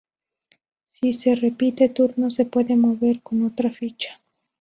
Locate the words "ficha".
3.69-4.19